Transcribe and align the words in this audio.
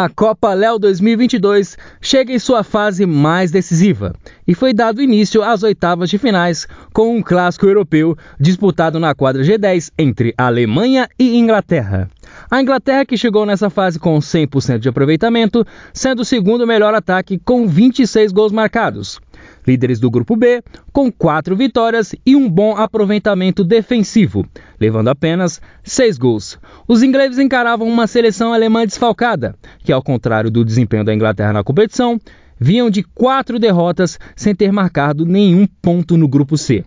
A 0.00 0.08
Copa 0.08 0.54
Léo 0.54 0.78
2022 0.78 1.76
chega 2.00 2.32
em 2.32 2.38
sua 2.38 2.62
fase 2.62 3.04
mais 3.04 3.50
decisiva 3.50 4.14
e 4.46 4.54
foi 4.54 4.72
dado 4.72 5.02
início 5.02 5.42
às 5.42 5.64
oitavas 5.64 6.08
de 6.08 6.18
finais 6.18 6.68
com 6.92 7.16
um 7.16 7.20
clássico 7.20 7.66
europeu 7.66 8.16
disputado 8.38 9.00
na 9.00 9.12
quadra 9.12 9.42
G10 9.42 9.90
entre 9.98 10.32
Alemanha 10.38 11.08
e 11.18 11.36
Inglaterra. 11.36 12.08
A 12.48 12.62
Inglaterra 12.62 13.04
que 13.04 13.16
chegou 13.16 13.44
nessa 13.44 13.70
fase 13.70 13.98
com 13.98 14.16
100% 14.20 14.78
de 14.78 14.88
aproveitamento, 14.88 15.66
sendo 15.92 16.22
o 16.22 16.24
segundo 16.24 16.64
melhor 16.64 16.94
ataque 16.94 17.36
com 17.36 17.66
26 17.66 18.30
gols 18.30 18.52
marcados 18.52 19.18
líderes 19.68 20.00
do 20.00 20.10
grupo 20.10 20.34
B, 20.34 20.62
com 20.92 21.12
quatro 21.12 21.54
vitórias 21.54 22.14
e 22.24 22.34
um 22.34 22.48
bom 22.48 22.74
aproveitamento 22.74 23.62
defensivo, 23.62 24.46
levando 24.80 25.08
apenas 25.08 25.60
seis 25.84 26.16
gols. 26.16 26.58
Os 26.88 27.02
ingleses 27.02 27.38
encaravam 27.38 27.86
uma 27.86 28.06
seleção 28.06 28.52
alemã 28.52 28.86
desfalcada, 28.86 29.54
que, 29.84 29.92
ao 29.92 30.02
contrário 30.02 30.50
do 30.50 30.64
desempenho 30.64 31.04
da 31.04 31.14
Inglaterra 31.14 31.52
na 31.52 31.62
competição, 31.62 32.18
vinham 32.58 32.88
de 32.88 33.02
quatro 33.02 33.58
derrotas 33.58 34.18
sem 34.34 34.54
ter 34.54 34.72
marcado 34.72 35.26
nenhum 35.26 35.66
ponto 35.82 36.16
no 36.16 36.26
grupo 36.26 36.56
C. 36.56 36.84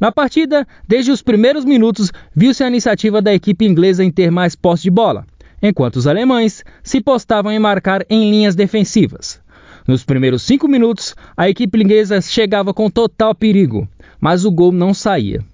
Na 0.00 0.10
partida, 0.10 0.66
desde 0.86 1.10
os 1.10 1.22
primeiros 1.22 1.64
minutos, 1.64 2.10
viu-se 2.34 2.62
a 2.62 2.68
iniciativa 2.68 3.20
da 3.20 3.34
equipe 3.34 3.64
inglesa 3.64 4.02
em 4.02 4.10
ter 4.10 4.30
mais 4.30 4.54
posse 4.54 4.84
de 4.84 4.90
bola, 4.90 5.26
enquanto 5.60 5.96
os 5.96 6.06
alemães 6.06 6.64
se 6.82 7.00
postavam 7.00 7.52
em 7.52 7.58
marcar 7.58 8.04
em 8.08 8.30
linhas 8.30 8.54
defensivas. 8.54 9.40
Nos 9.86 10.04
primeiros 10.04 10.42
cinco 10.42 10.68
minutos, 10.68 11.14
a 11.36 11.48
equipe 11.48 11.82
inglesa 11.82 12.20
chegava 12.20 12.72
com 12.72 12.90
total 12.90 13.34
perigo, 13.34 13.88
mas 14.20 14.44
o 14.44 14.50
gol 14.50 14.72
não 14.72 14.94
saía. 14.94 15.44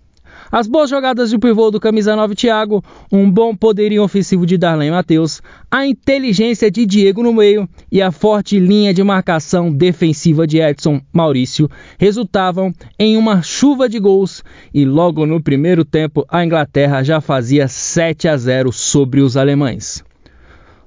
As 0.51 0.67
boas 0.67 0.89
jogadas 0.89 1.29
de 1.29 1.39
pivô 1.39 1.71
do 1.71 1.79
camisa 1.79 2.17
9 2.17 2.35
Thiago, 2.35 2.83
um 3.13 3.31
bom 3.31 3.55
poderio 3.55 4.03
ofensivo 4.03 4.47
de 4.47 4.57
Darlene 4.57 4.91
Matheus, 4.91 5.43
a 5.71 5.87
inteligência 5.87 6.71
de 6.71 6.87
Diego 6.87 7.23
no 7.23 7.35
meio 7.35 7.69
e 7.93 8.01
a 8.01 8.11
forte 8.11 8.59
linha 8.59 8.95
de 8.95 9.03
marcação 9.03 9.71
defensiva 9.71 10.47
de 10.47 10.59
Edson 10.59 11.03
Maurício 11.13 11.71
resultavam 11.99 12.73
em 12.99 13.19
uma 13.19 13.43
chuva 13.43 13.89
de 13.89 13.99
gols 13.99 14.43
e 14.73 14.87
logo 14.87 15.27
no 15.27 15.43
primeiro 15.43 15.85
tempo 15.85 16.25
a 16.29 16.43
Inglaterra 16.43 17.03
já 17.03 17.21
fazia 17.21 17.69
7 17.69 18.29
a 18.29 18.37
0 18.37 18.73
sobre 18.73 19.21
os 19.21 19.37
alemães. 19.37 20.08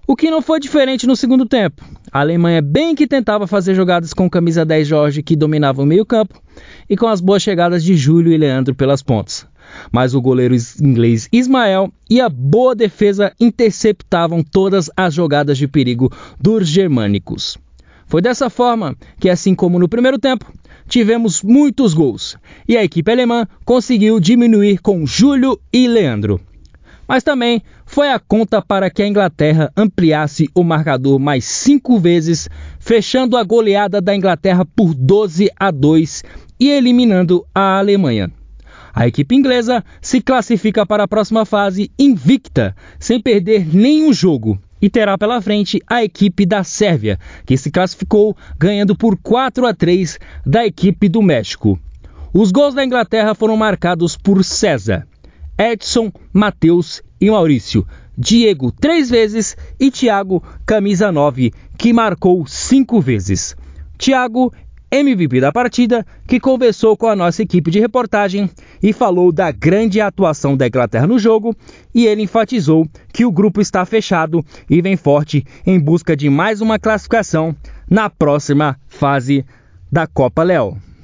O 0.07 0.15
que 0.15 0.31
não 0.31 0.41
foi 0.41 0.59
diferente 0.59 1.05
no 1.05 1.15
segundo 1.15 1.45
tempo. 1.45 1.85
A 2.11 2.19
Alemanha 2.19 2.61
bem 2.61 2.95
que 2.95 3.07
tentava 3.07 3.45
fazer 3.45 3.75
jogadas 3.75 4.13
com 4.13 4.29
camisa 4.29 4.65
10 4.65 4.87
Jorge, 4.87 5.23
que 5.23 5.35
dominava 5.35 5.81
o 5.81 5.85
meio-campo, 5.85 6.41
e 6.89 6.97
com 6.97 7.07
as 7.07 7.21
boas 7.21 7.43
chegadas 7.43 7.83
de 7.83 7.95
Júlio 7.95 8.33
e 8.33 8.37
Leandro 8.37 8.73
pelas 8.73 9.03
pontas. 9.03 9.45
Mas 9.91 10.13
o 10.13 10.21
goleiro 10.21 10.55
inglês 10.81 11.29
Ismael 11.31 11.93
e 12.09 12.19
a 12.19 12.27
boa 12.27 12.75
defesa 12.75 13.31
interceptavam 13.39 14.43
todas 14.43 14.89
as 14.97 15.13
jogadas 15.13 15.57
de 15.57 15.67
perigo 15.67 16.11
dos 16.39 16.67
germânicos. 16.67 17.57
Foi 18.07 18.21
dessa 18.21 18.49
forma 18.49 18.95
que, 19.19 19.29
assim 19.29 19.55
como 19.55 19.79
no 19.79 19.87
primeiro 19.87 20.19
tempo, 20.19 20.51
tivemos 20.89 21.41
muitos 21.41 21.93
gols 21.93 22.35
e 22.67 22.75
a 22.75 22.83
equipe 22.83 23.09
alemã 23.09 23.47
conseguiu 23.63 24.19
diminuir 24.19 24.79
com 24.79 25.05
Júlio 25.05 25.57
e 25.71 25.87
Leandro 25.87 26.41
mas 27.07 27.23
também 27.23 27.61
foi 27.85 28.09
a 28.09 28.19
conta 28.19 28.61
para 28.61 28.89
que 28.89 29.01
a 29.01 29.07
Inglaterra 29.07 29.71
ampliasse 29.75 30.49
o 30.55 30.63
marcador 30.63 31.19
mais 31.19 31.45
cinco 31.45 31.99
vezes, 31.99 32.49
fechando 32.79 33.35
a 33.35 33.43
goleada 33.43 33.99
da 34.01 34.15
Inglaterra 34.15 34.65
por 34.65 34.93
12 34.93 35.49
a 35.59 35.71
2 35.71 36.23
e 36.59 36.69
eliminando 36.69 37.45
a 37.53 37.77
Alemanha. 37.79 38.31
A 38.93 39.07
equipe 39.07 39.35
inglesa 39.35 39.83
se 40.01 40.21
classifica 40.21 40.85
para 40.85 41.03
a 41.03 41.07
próxima 41.07 41.45
fase 41.45 41.89
invicta, 41.97 42.75
sem 42.99 43.21
perder 43.21 43.65
nenhum 43.73 44.11
jogo, 44.11 44.59
e 44.81 44.89
terá 44.89 45.17
pela 45.17 45.41
frente 45.41 45.81
a 45.87 46.03
equipe 46.03 46.45
da 46.45 46.63
Sérvia, 46.63 47.17
que 47.45 47.55
se 47.55 47.71
classificou 47.71 48.35
ganhando 48.57 48.95
por 48.95 49.17
4 49.17 49.65
a 49.65 49.73
3 49.73 50.19
da 50.45 50.65
equipe 50.65 51.07
do 51.07 51.21
México. 51.21 51.79
Os 52.33 52.51
gols 52.51 52.73
da 52.73 52.83
Inglaterra 52.83 53.35
foram 53.35 53.55
marcados 53.55 54.17
por 54.17 54.43
César. 54.43 55.07
Edson, 55.61 56.11
Matheus 56.33 57.03
e 57.19 57.29
Maurício. 57.29 57.85
Diego 58.17 58.71
três 58.71 59.11
vezes 59.11 59.55
e 59.79 59.91
Thiago, 59.91 60.43
camisa 60.65 61.11
9, 61.11 61.53
que 61.77 61.93
marcou 61.93 62.47
cinco 62.47 62.99
vezes. 62.99 63.55
Thiago, 63.95 64.51
MVP 64.91 65.39
da 65.39 65.51
partida, 65.51 66.03
que 66.27 66.39
conversou 66.39 66.97
com 66.97 67.05
a 67.05 67.15
nossa 67.15 67.43
equipe 67.43 67.69
de 67.69 67.79
reportagem 67.79 68.49
e 68.81 68.91
falou 68.91 69.31
da 69.31 69.51
grande 69.51 70.01
atuação 70.01 70.57
da 70.57 70.65
Inglaterra 70.65 71.05
no 71.05 71.19
jogo, 71.19 71.55
e 71.93 72.07
ele 72.07 72.23
enfatizou 72.23 72.87
que 73.13 73.23
o 73.23 73.31
grupo 73.31 73.61
está 73.61 73.85
fechado 73.85 74.43
e 74.67 74.81
vem 74.81 74.97
forte 74.97 75.45
em 75.63 75.79
busca 75.79 76.17
de 76.17 76.27
mais 76.27 76.59
uma 76.59 76.79
classificação 76.79 77.55
na 77.87 78.09
próxima 78.09 78.79
fase 78.87 79.45
da 79.91 80.07
Copa 80.07 80.41
Léo. 80.41 80.90